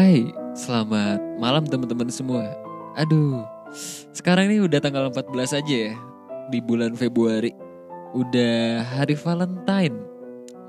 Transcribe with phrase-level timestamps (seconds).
[0.00, 2.56] Hai, selamat malam teman-teman semua.
[2.96, 3.44] Aduh,
[4.16, 5.94] sekarang ini udah tanggal 14 aja ya
[6.48, 7.52] di bulan Februari.
[8.16, 10.00] Udah hari Valentine.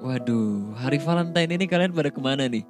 [0.03, 2.67] Waduh, hari Valentine ini kalian pada ke mana nih?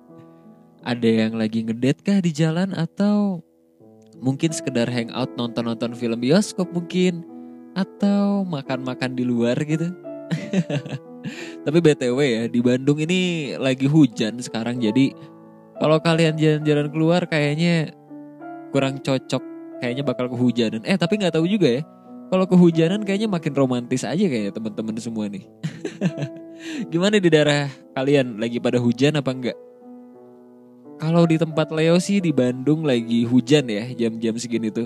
[0.86, 3.42] Ada yang lagi ngedate kah di jalan atau
[4.22, 7.26] mungkin sekedar hangout nonton-nonton film bioskop mungkin
[7.74, 9.90] atau makan-makan di luar gitu?
[11.66, 15.10] Tapi BTW ya, di Bandung ini lagi hujan sekarang jadi
[15.82, 17.90] kalau kalian jalan-jalan keluar kayaknya
[18.70, 19.42] kurang cocok,
[19.82, 20.86] kayaknya bakal kehujanan.
[20.86, 21.84] Eh tapi nggak tahu juga ya.
[22.30, 25.42] Kalau kehujanan kayaknya makin romantis aja kayaknya teman-teman semua nih.
[26.94, 27.66] Gimana di daerah
[27.98, 29.58] kalian lagi pada hujan apa enggak?
[31.02, 34.86] Kalau di tempat Leo sih di Bandung lagi hujan ya jam-jam segini tuh.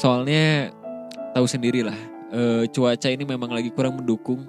[0.00, 0.72] Soalnya
[1.36, 1.98] tahu sendiri lah,
[2.32, 4.40] e, cuaca ini memang lagi kurang mendukung.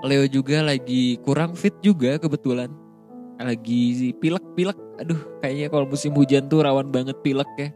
[0.00, 2.85] Leo juga lagi kurang fit juga kebetulan
[3.44, 4.78] lagi pilek-pilek.
[5.04, 7.68] Aduh, kayaknya kalau musim hujan tuh rawan banget pilek ya.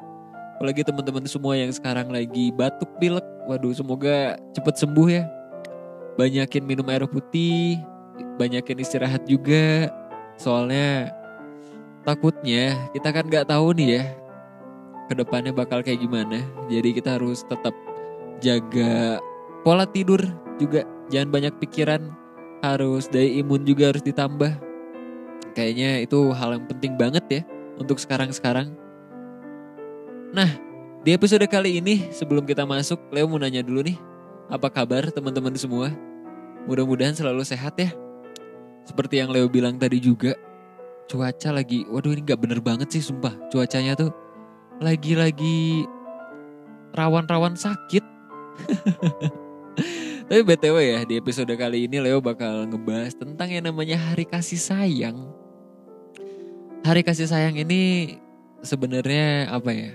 [0.56, 3.24] Apalagi teman-teman semua yang sekarang lagi batuk pilek.
[3.48, 5.24] Waduh, semoga cepet sembuh ya.
[6.16, 7.80] Banyakin minum air putih,
[8.36, 9.88] banyakin istirahat juga.
[10.40, 11.12] Soalnya
[12.04, 14.04] takutnya kita kan nggak tahu nih ya
[15.10, 16.40] ke depannya bakal kayak gimana.
[16.72, 17.76] Jadi kita harus tetap
[18.40, 19.20] jaga
[19.66, 20.20] pola tidur
[20.56, 20.86] juga.
[21.12, 22.16] Jangan banyak pikiran.
[22.60, 24.69] Harus daya imun juga harus ditambah
[25.52, 27.42] Kayaknya itu hal yang penting banget ya
[27.80, 28.70] untuk sekarang-sekarang.
[30.30, 30.50] Nah,
[31.02, 33.98] di episode kali ini sebelum kita masuk, Leo mau nanya dulu nih,
[34.46, 35.90] apa kabar teman-teman semua?
[36.68, 37.90] Mudah-mudahan selalu sehat ya.
[38.86, 40.36] Seperti yang Leo bilang tadi juga,
[41.10, 43.34] cuaca lagi, waduh ini gak bener banget sih sumpah.
[43.50, 44.12] Cuacanya tuh
[44.78, 45.88] lagi-lagi
[46.94, 48.04] rawan-rawan sakit.
[50.30, 54.62] Tapi BTW ya, di episode kali ini Leo bakal ngebahas tentang yang namanya hari kasih
[54.62, 55.39] sayang.
[56.80, 58.16] Hari kasih sayang ini
[58.64, 59.92] sebenarnya apa ya?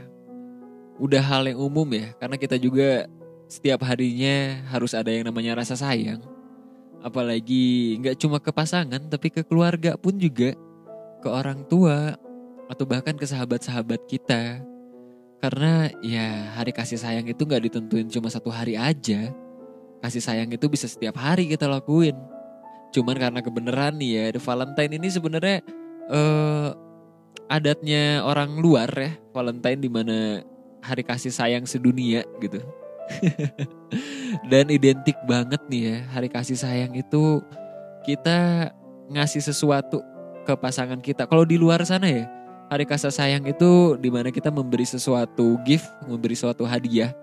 [1.01, 3.09] Udah hal yang umum ya, karena kita juga
[3.50, 6.22] setiap harinya harus ada yang namanya rasa sayang.
[7.01, 10.53] Apalagi nggak cuma ke pasangan, tapi ke keluarga pun juga,
[11.19, 12.16] ke orang tua,
[12.69, 14.62] atau bahkan ke sahabat-sahabat kita.
[15.41, 19.29] Karena ya hari kasih sayang itu nggak ditentuin cuma satu hari aja
[20.06, 22.13] kasih sayang itu bisa setiap hari kita lakuin.
[22.94, 25.66] Cuman karena kebenaran nih ya, The Valentine ini sebenarnya
[26.10, 26.74] uh,
[27.50, 30.18] adatnya orang luar ya, Valentine di mana
[30.82, 32.62] hari kasih sayang sedunia gitu.
[34.52, 37.42] Dan identik banget nih ya, hari kasih sayang itu
[38.06, 38.70] kita
[39.10, 40.02] ngasih sesuatu
[40.46, 41.26] ke pasangan kita.
[41.26, 42.26] Kalau di luar sana ya,
[42.70, 47.14] hari kasih sayang itu di mana kita memberi sesuatu gift, memberi suatu hadiah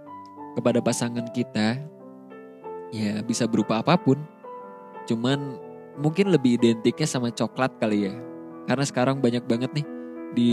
[0.54, 1.81] kepada pasangan kita
[2.92, 4.19] ya bisa berupa apa pun.
[5.06, 5.59] Cuman
[5.98, 8.15] mungkin lebih identiknya sama coklat kali ya.
[8.66, 9.86] Karena sekarang banyak banget nih
[10.32, 10.52] di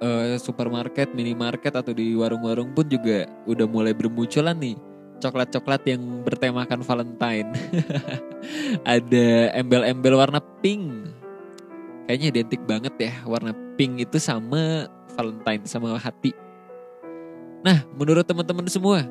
[0.00, 4.76] uh, supermarket, minimarket atau di warung-warung pun juga udah mulai bermunculan nih
[5.20, 7.50] coklat-coklat yang bertemakan Valentine.
[8.96, 11.12] Ada embel-embel warna pink.
[12.06, 16.30] Kayaknya identik banget ya warna pink itu sama Valentine sama hati.
[17.66, 19.02] Nah, menurut teman-teman semua,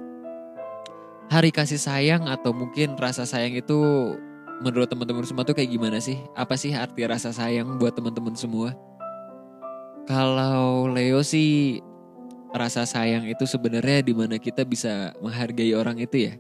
[1.28, 3.80] hari kasih sayang atau mungkin rasa sayang itu
[4.64, 6.20] menurut teman-teman semua tuh kayak gimana sih?
[6.38, 8.72] Apa sih arti rasa sayang buat teman-teman semua?
[10.06, 11.82] Kalau Leo sih
[12.54, 16.34] rasa sayang itu sebenarnya di mana kita bisa menghargai orang itu ya.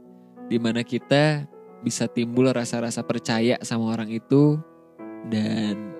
[0.46, 1.50] Di mana kita
[1.82, 4.62] bisa timbul rasa-rasa percaya sama orang itu
[5.28, 5.94] dan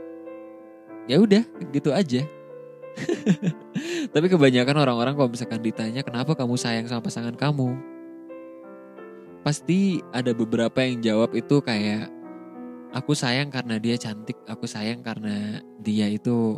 [1.10, 2.24] ya udah gitu aja.
[4.14, 7.76] Tapi kebanyakan orang-orang kalau misalkan ditanya kenapa kamu sayang sama pasangan kamu,
[9.46, 12.10] pasti ada beberapa yang jawab itu kayak
[12.98, 16.58] aku sayang karena dia cantik, aku sayang karena dia itu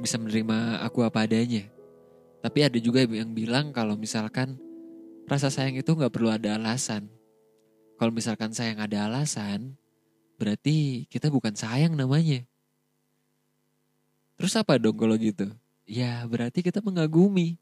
[0.00, 1.68] bisa menerima aku apa adanya.
[2.40, 4.56] Tapi ada juga yang bilang kalau misalkan
[5.28, 7.12] rasa sayang itu nggak perlu ada alasan.
[8.00, 9.76] Kalau misalkan sayang ada alasan,
[10.40, 12.40] berarti kita bukan sayang namanya.
[14.40, 15.52] Terus apa dong kalau gitu?
[15.88, 17.56] ya berarti kita mengagumi.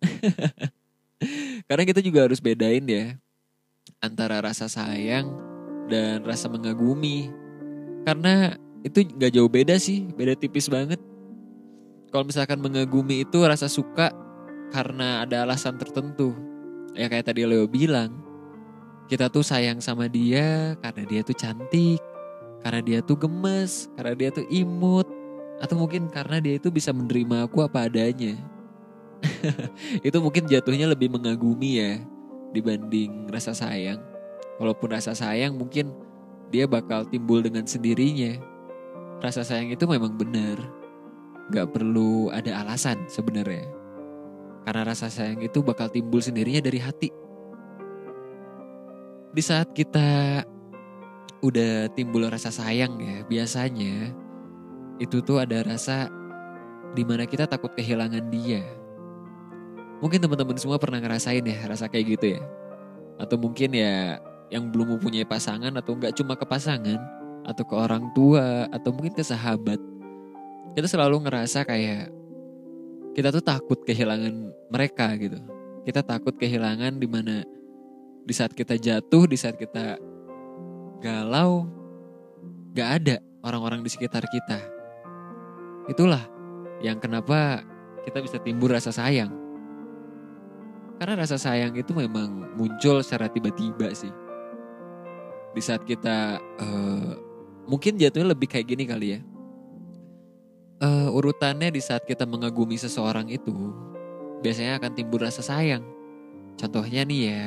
[1.68, 3.16] Karena kita juga harus bedain ya
[4.02, 5.30] antara rasa sayang
[5.86, 7.30] dan rasa mengagumi.
[8.02, 10.98] Karena itu gak jauh beda sih, beda tipis banget.
[12.10, 14.10] Kalau misalkan mengagumi itu rasa suka
[14.74, 16.34] karena ada alasan tertentu.
[16.92, 18.12] Ya kayak tadi Leo bilang,
[19.08, 22.02] kita tuh sayang sama dia karena dia tuh cantik,
[22.60, 25.08] karena dia tuh gemes, karena dia tuh imut,
[25.62, 28.36] atau mungkin karena dia itu bisa menerima aku apa adanya.
[30.06, 32.02] itu mungkin jatuhnya lebih mengagumi ya
[32.52, 34.00] dibanding rasa sayang.
[34.60, 35.90] Walaupun rasa sayang mungkin
[36.52, 38.36] dia bakal timbul dengan sendirinya.
[39.24, 40.60] Rasa sayang itu memang benar.
[41.50, 43.66] Gak perlu ada alasan sebenarnya.
[44.62, 47.10] Karena rasa sayang itu bakal timbul sendirinya dari hati.
[49.32, 50.44] Di saat kita
[51.42, 54.12] udah timbul rasa sayang ya, biasanya
[55.02, 56.06] itu tuh ada rasa
[56.92, 58.62] di mana kita takut kehilangan dia.
[60.02, 62.42] Mungkin teman-teman semua pernah ngerasain ya rasa kayak gitu ya.
[63.22, 64.18] Atau mungkin ya
[64.50, 66.98] yang belum mempunyai pasangan atau nggak cuma ke pasangan
[67.46, 69.78] atau ke orang tua atau mungkin ke sahabat.
[70.74, 72.10] Kita selalu ngerasa kayak
[73.14, 75.38] kita tuh takut kehilangan mereka gitu.
[75.86, 77.46] Kita takut kehilangan di mana
[78.22, 79.98] di saat kita jatuh, di saat kita
[81.02, 81.66] galau,
[82.72, 84.62] gak ada orang-orang di sekitar kita.
[85.90, 86.22] Itulah
[86.80, 87.66] yang kenapa
[88.06, 89.41] kita bisa timbul rasa sayang.
[91.00, 94.12] Karena rasa sayang itu memang muncul secara tiba-tiba sih
[95.52, 97.12] di saat kita uh,
[97.68, 99.20] mungkin jatuhnya lebih kayak gini kali ya.
[100.82, 103.54] Uh, urutannya di saat kita mengagumi seseorang itu
[104.42, 105.86] biasanya akan timbul rasa sayang.
[106.58, 107.46] Contohnya nih ya,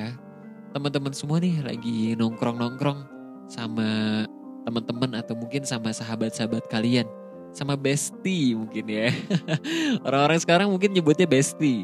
[0.71, 3.03] teman-teman semua nih lagi nongkrong-nongkrong
[3.51, 4.23] sama
[4.63, 7.05] teman-teman atau mungkin sama sahabat-sahabat kalian,
[7.51, 9.11] sama bestie mungkin ya.
[10.07, 11.83] Orang-orang sekarang mungkin nyebutnya bestie,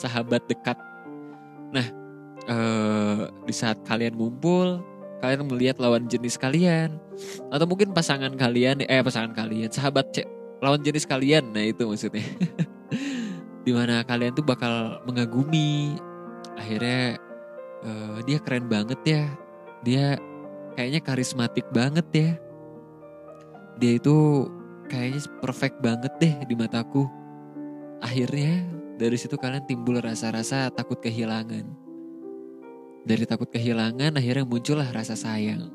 [0.00, 0.80] sahabat dekat.
[1.76, 1.86] Nah,
[2.48, 4.80] uh, di saat kalian ngumpul,
[5.20, 6.96] kalian melihat lawan jenis kalian
[7.52, 10.26] atau mungkin pasangan kalian eh pasangan kalian sahabat cek
[10.64, 11.52] lawan jenis kalian.
[11.52, 12.24] Nah itu maksudnya.
[13.66, 15.96] Di mana kalian tuh bakal mengagumi.
[16.56, 17.20] Akhirnya
[17.84, 19.24] uh, dia keren banget ya.
[19.84, 20.04] Dia
[20.76, 22.30] kayaknya karismatik banget ya.
[23.80, 24.48] Dia itu
[24.88, 27.08] kayaknya perfect banget deh di mataku.
[28.00, 31.64] Akhirnya dari situ kalian timbul rasa-rasa takut kehilangan
[33.04, 35.72] dari takut kehilangan akhirnya muncullah rasa sayang.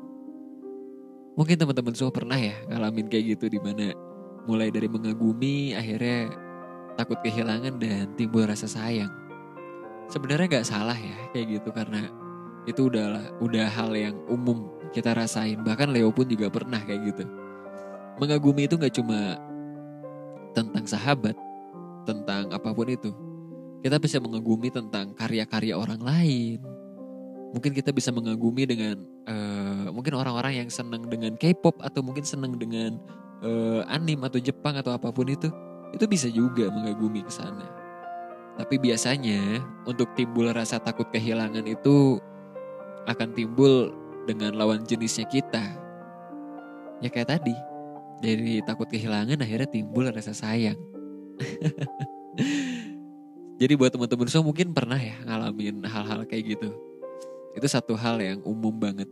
[1.36, 3.92] Mungkin teman-teman semua pernah ya ngalamin kayak gitu di mana
[4.46, 6.32] mulai dari mengagumi akhirnya
[6.96, 9.10] takut kehilangan dan timbul rasa sayang.
[10.06, 12.08] Sebenarnya gak salah ya kayak gitu karena
[12.64, 15.60] itu udah udah hal yang umum kita rasain.
[15.60, 17.24] Bahkan Leo pun juga pernah kayak gitu.
[18.16, 19.36] Mengagumi itu gak cuma
[20.56, 21.36] tentang sahabat,
[22.06, 23.10] tentang apa pun itu.
[23.82, 26.58] Kita bisa mengagumi tentang karya-karya orang lain,
[27.56, 32.56] mungkin kita bisa mengagumi dengan uh, mungkin orang-orang yang senang dengan K-pop atau mungkin senang
[32.60, 32.98] dengan
[33.40, 35.48] uh, anim atau Jepang atau apa pun itu
[35.94, 37.64] itu bisa juga mengagumi ke sana.
[38.56, 42.20] Tapi biasanya untuk timbul rasa takut kehilangan itu
[43.08, 43.92] akan timbul
[44.24, 45.62] dengan lawan jenisnya kita.
[47.04, 47.54] Ya kayak tadi,
[48.24, 50.76] dari takut kehilangan akhirnya timbul rasa sayang.
[53.60, 56.76] Jadi buat teman-teman semua mungkin pernah ya ngalamin hal-hal kayak gitu.
[57.56, 59.08] Itu satu hal yang umum banget.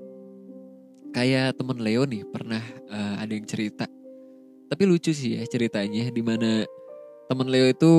[1.16, 2.60] Kayak temen Leo nih pernah
[2.92, 3.88] uh, ada yang cerita.
[4.68, 6.68] Tapi lucu sih ya ceritanya di mana
[7.30, 7.92] temen Leo itu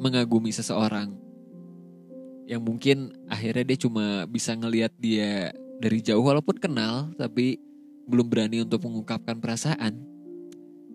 [0.00, 1.12] mengagumi seseorang
[2.46, 5.50] yang mungkin akhirnya dia cuma bisa ngelihat dia
[5.82, 7.58] dari jauh walaupun kenal tapi
[8.06, 9.98] belum berani untuk mengungkapkan perasaan.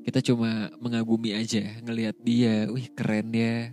[0.01, 3.69] Kita cuma mengagumi aja ngelihat dia, wih keren ya.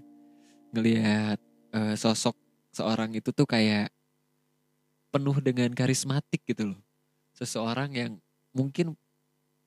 [0.77, 1.39] Ngelihat
[1.73, 2.37] uh, sosok
[2.73, 3.89] seorang itu tuh kayak
[5.09, 6.81] penuh dengan karismatik gitu loh.
[7.33, 8.13] Seseorang yang
[8.53, 8.93] mungkin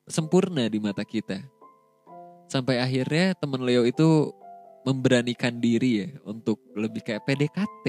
[0.05, 1.41] sempurna di mata kita.
[2.45, 4.29] Sampai akhirnya temen Leo itu
[4.85, 7.85] memberanikan diri ya untuk lebih kayak PDKT.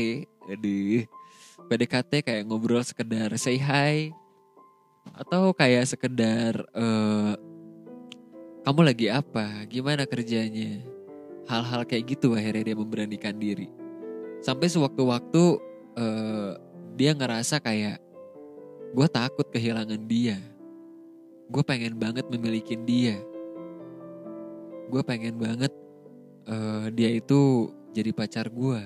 [0.49, 1.07] Jadi
[1.69, 4.13] PDKT kayak ngobrol sekedar say hi
[5.19, 7.35] atau kayak sekedar uh,
[8.63, 10.79] kamu lagi apa, gimana kerjanya,
[11.51, 13.67] hal-hal kayak gitu akhirnya dia memberanikan diri.
[14.39, 15.43] Sampai sewaktu-waktu
[15.99, 16.53] uh,
[16.95, 17.99] dia ngerasa kayak
[18.95, 20.39] gue takut kehilangan dia.
[21.51, 23.19] Gue pengen banget memiliki dia.
[24.87, 25.75] Gue pengen banget
[26.47, 28.83] uh, dia itu jadi pacar gue.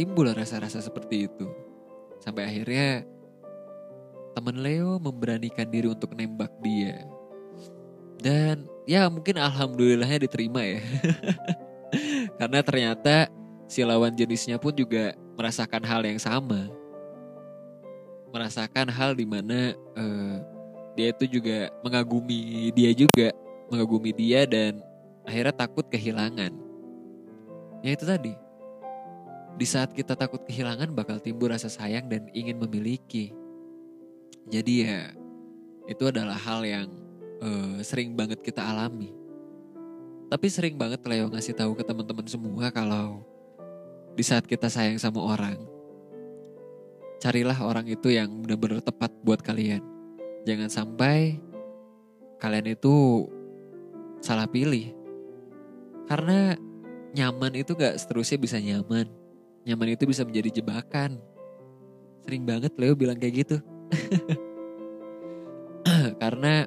[0.00, 1.44] Timbul rasa-rasa seperti itu.
[2.24, 3.04] Sampai akhirnya
[4.32, 7.17] temen Leo memberanikan diri untuk nembak dia.
[8.18, 10.80] Dan ya mungkin alhamdulillahnya diterima ya.
[12.38, 13.30] Karena ternyata
[13.70, 16.66] si lawan jenisnya pun juga merasakan hal yang sama.
[18.34, 20.36] Merasakan hal di mana uh,
[20.98, 23.30] dia itu juga mengagumi dia juga,
[23.70, 24.82] mengagumi dia dan
[25.22, 26.52] akhirnya takut kehilangan.
[27.86, 28.34] Ya itu tadi.
[29.58, 33.34] Di saat kita takut kehilangan bakal timbul rasa sayang dan ingin memiliki.
[34.48, 35.12] Jadi ya
[35.88, 37.07] itu adalah hal yang
[37.42, 39.10] uh, sering banget kita alami.
[40.28, 43.24] Tapi sering banget Leo ngasih tahu ke teman-teman semua kalau
[44.12, 45.56] di saat kita sayang sama orang,
[47.16, 49.80] carilah orang itu yang benar-benar tepat buat kalian.
[50.44, 51.40] Jangan sampai
[52.38, 53.26] kalian itu
[54.20, 54.92] salah pilih.
[56.08, 56.56] Karena
[57.12, 59.08] nyaman itu gak seterusnya bisa nyaman.
[59.64, 61.20] Nyaman itu bisa menjadi jebakan.
[62.24, 63.56] Sering banget Leo bilang kayak gitu.
[66.22, 66.64] Karena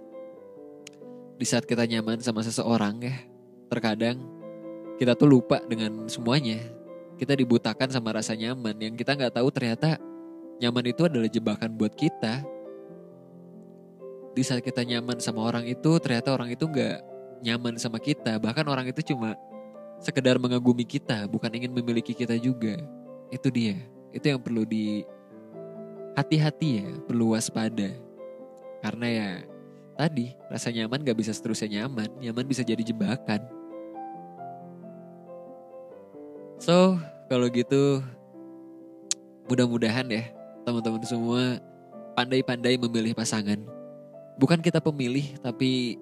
[1.41, 3.17] di saat kita nyaman sama seseorang ya,
[3.65, 4.21] terkadang
[5.01, 6.61] kita tuh lupa dengan semuanya.
[7.17, 9.97] Kita dibutakan sama rasa nyaman yang kita nggak tahu ternyata
[10.61, 12.45] nyaman itu adalah jebakan buat kita.
[14.37, 16.97] Di saat kita nyaman sama orang itu, ternyata orang itu nggak
[17.41, 18.37] nyaman sama kita.
[18.37, 19.33] Bahkan orang itu cuma
[19.97, 22.77] sekedar mengagumi kita, bukan ingin memiliki kita juga.
[23.33, 23.81] Itu dia.
[24.13, 25.01] Itu yang perlu di
[26.13, 27.89] hati-hati ya, perlu waspada.
[28.85, 29.29] Karena ya
[30.01, 33.45] tadi rasa nyaman gak bisa seterusnya nyaman, nyaman bisa jadi jebakan.
[36.57, 36.97] So,
[37.29, 38.01] kalau gitu
[39.45, 40.25] mudah-mudahan ya
[40.65, 41.61] teman-teman semua
[42.17, 43.61] pandai-pandai memilih pasangan.
[44.41, 46.01] Bukan kita pemilih tapi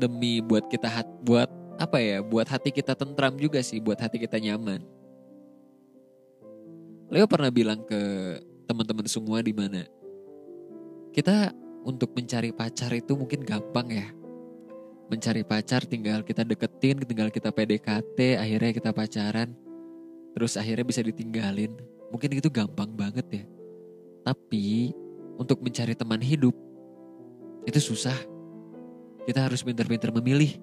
[0.00, 2.24] demi buat kita hat, buat apa ya?
[2.24, 4.80] Buat hati kita tentram juga sih, buat hati kita nyaman.
[7.12, 8.00] Leo pernah bilang ke
[8.64, 9.84] teman-teman semua di mana
[11.12, 11.52] kita
[11.82, 14.08] untuk mencari pacar itu mungkin gampang ya.
[15.10, 19.52] Mencari pacar tinggal kita deketin, tinggal kita PDKT, akhirnya kita pacaran.
[20.32, 21.76] Terus akhirnya bisa ditinggalin.
[22.08, 23.44] Mungkin itu gampang banget ya.
[24.24, 24.94] Tapi
[25.36, 26.54] untuk mencari teman hidup
[27.68, 28.16] itu susah.
[29.28, 30.56] Kita harus pintar-pintar memilih.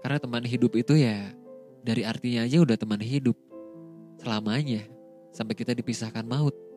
[0.00, 1.32] Karena teman hidup itu ya
[1.84, 3.36] dari artinya aja udah teman hidup.
[4.20, 4.84] Selamanya
[5.30, 6.69] sampai kita dipisahkan maut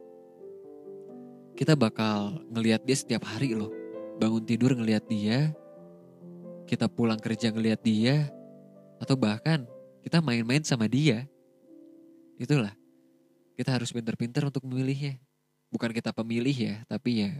[1.53, 3.69] kita bakal ngelihat dia setiap hari loh.
[4.17, 5.53] Bangun tidur ngelihat dia,
[6.65, 8.29] kita pulang kerja ngelihat dia,
[8.97, 9.65] atau bahkan
[10.01, 11.25] kita main-main sama dia.
[12.37, 12.73] Itulah,
[13.57, 15.17] kita harus pinter-pinter untuk memilihnya.
[15.73, 17.31] Bukan kita pemilih ya, tapi ya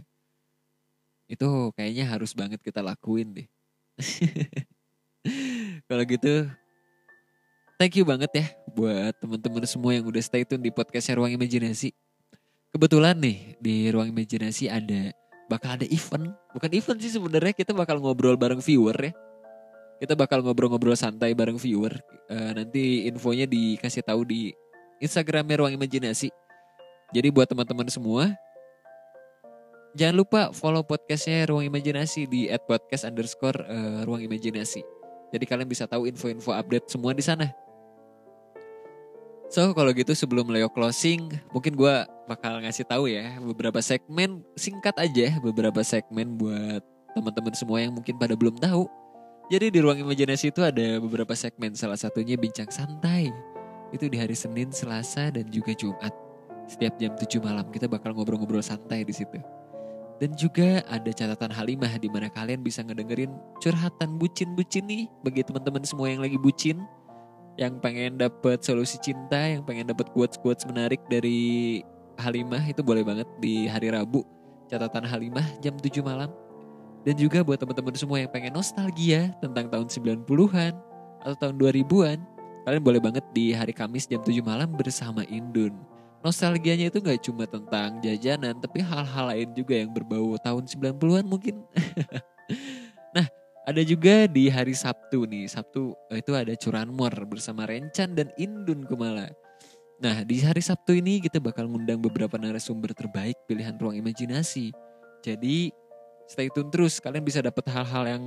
[1.24, 3.48] itu kayaknya harus banget kita lakuin deh.
[5.88, 6.48] Kalau gitu,
[7.80, 12.03] thank you banget ya buat teman-teman semua yang udah stay tune di podcast Ruang Imajinasi.
[12.74, 15.14] Kebetulan nih di ruang imajinasi ada
[15.46, 16.34] bakal ada event.
[16.50, 19.14] Bukan event sih sebenarnya kita bakal ngobrol bareng viewer ya.
[20.02, 21.94] Kita bakal ngobrol-ngobrol santai bareng viewer.
[22.26, 24.50] Uh, nanti infonya dikasih tahu di
[24.98, 26.34] Instagramnya Ruang Imajinasi.
[27.14, 28.34] Jadi buat teman-teman semua,
[29.94, 33.06] jangan lupa follow podcastnya Ruang Imajinasi di @podcast
[34.26, 34.82] Imajinasi.
[35.30, 37.54] Jadi kalian bisa tahu info-info update semua di sana.
[39.54, 41.94] So kalau gitu sebelum Leo closing, mungkin gue
[42.26, 46.82] bakal ngasih tahu ya beberapa segmen singkat aja beberapa segmen buat
[47.14, 48.90] teman-teman semua yang mungkin pada belum tahu.
[49.54, 53.30] Jadi di ruang imajinasi itu ada beberapa segmen, salah satunya bincang santai.
[53.94, 56.10] Itu di hari Senin, Selasa, dan juga Jumat.
[56.66, 59.38] Setiap jam 7 malam kita bakal ngobrol-ngobrol santai di situ.
[60.18, 63.30] Dan juga ada catatan Halimah di mana kalian bisa ngedengerin
[63.62, 66.82] curhatan bucin-bucin nih bagi teman-teman semua yang lagi bucin
[67.54, 71.80] yang pengen dapet solusi cinta, yang pengen dapet quotes-quotes menarik dari
[72.18, 74.22] Halimah itu boleh banget di hari Rabu
[74.70, 76.30] catatan Halimah jam 7 malam.
[77.04, 80.72] Dan juga buat teman-teman semua yang pengen nostalgia tentang tahun 90-an
[81.20, 82.18] atau tahun 2000-an,
[82.64, 85.76] kalian boleh banget di hari Kamis jam 7 malam bersama Indun.
[86.24, 91.60] Nostalgianya itu gak cuma tentang jajanan, tapi hal-hal lain juga yang berbau tahun 90-an mungkin.
[93.16, 93.28] nah,
[93.64, 95.48] ada juga di hari Sabtu nih.
[95.48, 99.32] Sabtu eh, itu ada curanmor bersama Rencan dan Indun Kumala.
[100.04, 104.68] Nah di hari Sabtu ini kita bakal ngundang beberapa narasumber terbaik pilihan ruang imajinasi.
[105.24, 105.72] Jadi
[106.28, 107.00] stay tune terus.
[107.00, 108.24] Kalian bisa dapat hal-hal yang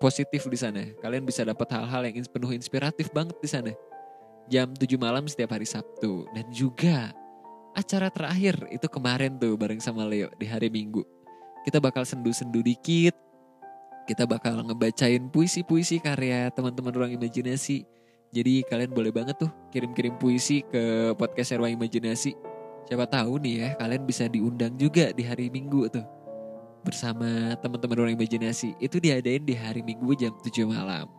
[0.00, 0.82] positif di sana.
[1.04, 3.72] Kalian bisa dapat hal-hal yang penuh inspiratif banget di sana.
[4.48, 6.24] Jam 7 malam setiap hari Sabtu.
[6.32, 7.12] Dan juga
[7.76, 11.04] acara terakhir itu kemarin tuh bareng sama Leo di hari Minggu.
[11.68, 13.12] Kita bakal sendu-sendu dikit,
[14.08, 17.84] kita bakal ngebacain puisi-puisi karya teman-teman ruang imajinasi.
[18.32, 22.32] Jadi kalian boleh banget tuh kirim-kirim puisi ke podcast ruang imajinasi.
[22.88, 26.08] Siapa tahu nih ya kalian bisa diundang juga di hari Minggu tuh.
[26.78, 31.10] bersama teman-teman ruang imajinasi itu diadain di hari Minggu jam 7 malam.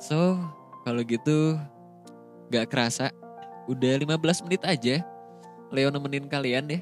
[0.00, 0.38] So,
[0.86, 1.60] kalau gitu
[2.48, 3.12] gak kerasa
[3.68, 5.04] udah 15 menit aja
[5.68, 6.80] Leo nemenin kalian ya.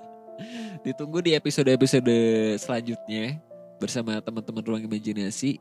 [0.88, 2.16] Ditunggu di episode-episode
[2.58, 3.38] selanjutnya
[3.76, 5.60] bersama teman-teman ruang imajinasi.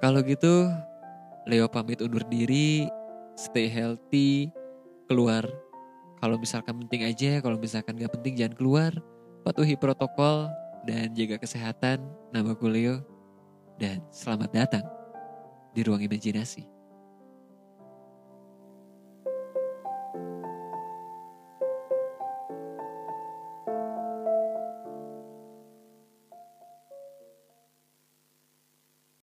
[0.00, 0.68] Kalau gitu
[1.46, 2.90] Leo pamit undur diri,
[3.38, 4.50] stay healthy,
[5.06, 5.46] keluar.
[6.18, 8.92] Kalau misalkan penting aja, kalau misalkan gak penting jangan keluar.
[9.46, 10.50] Patuhi protokol
[10.84, 12.02] dan jaga kesehatan.
[12.34, 12.96] Namaku Leo
[13.78, 14.84] dan selamat datang
[15.70, 16.75] di ruang imajinasi.